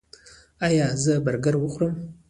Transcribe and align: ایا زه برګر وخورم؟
ایا 0.65 0.87
زه 1.03 1.13
برګر 1.25 1.55
وخورم؟ 1.59 1.93